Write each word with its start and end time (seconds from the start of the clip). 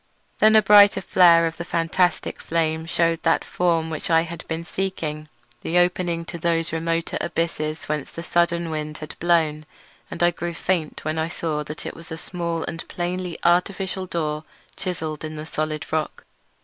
Then 0.39 0.55
a 0.55 0.63
brighter 0.63 0.99
flare 0.99 1.45
of 1.45 1.57
the 1.57 1.63
fantastic 1.63 2.39
flame 2.39 2.87
shewed 2.87 3.19
me 3.19 3.19
that 3.21 3.45
for 3.45 3.83
which 3.83 4.09
I 4.09 4.21
had 4.21 4.47
been 4.47 4.65
seeking, 4.65 5.29
the 5.61 5.77
opening 5.77 6.25
to 6.25 6.39
those 6.39 6.73
remoter 6.73 7.19
abysses 7.21 7.85
whence 7.85 8.09
the 8.09 8.23
sudden 8.23 8.71
wind 8.71 8.97
had 8.97 9.13
blown; 9.19 9.63
and 10.09 10.23
I 10.23 10.31
grew 10.31 10.55
faint 10.55 11.05
when 11.05 11.19
I 11.19 11.27
saw 11.27 11.61
that 11.65 11.85
it 11.85 11.95
was 11.95 12.11
a 12.11 12.17
small 12.17 12.63
and 12.63 12.87
plainly 12.87 13.37
artificial 13.43 14.07
door 14.07 14.43
chiselled 14.75 15.23
in 15.23 15.35
the 15.35 15.45
solid 15.45 15.85
rock. 15.93 16.25